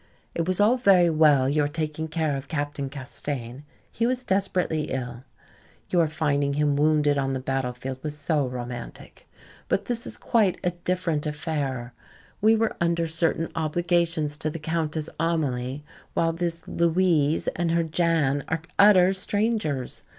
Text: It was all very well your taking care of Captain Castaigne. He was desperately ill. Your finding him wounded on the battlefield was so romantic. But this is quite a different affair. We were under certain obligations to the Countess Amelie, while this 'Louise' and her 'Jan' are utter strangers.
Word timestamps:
It 0.33 0.47
was 0.47 0.59
all 0.59 0.77
very 0.77 1.11
well 1.11 1.47
your 1.47 1.67
taking 1.67 2.07
care 2.07 2.35
of 2.35 2.47
Captain 2.47 2.89
Castaigne. 2.89 3.59
He 3.91 4.07
was 4.07 4.23
desperately 4.23 4.85
ill. 4.85 5.25
Your 5.91 6.07
finding 6.07 6.55
him 6.55 6.75
wounded 6.75 7.19
on 7.19 7.33
the 7.33 7.39
battlefield 7.39 7.99
was 8.01 8.17
so 8.17 8.47
romantic. 8.47 9.27
But 9.67 9.85
this 9.85 10.07
is 10.07 10.17
quite 10.17 10.59
a 10.63 10.71
different 10.71 11.27
affair. 11.27 11.93
We 12.41 12.55
were 12.55 12.75
under 12.81 13.05
certain 13.05 13.51
obligations 13.53 14.37
to 14.37 14.49
the 14.49 14.57
Countess 14.57 15.07
Amelie, 15.19 15.83
while 16.15 16.33
this 16.33 16.63
'Louise' 16.67 17.47
and 17.49 17.69
her 17.69 17.83
'Jan' 17.83 18.43
are 18.47 18.63
utter 18.79 19.13
strangers. 19.13 20.01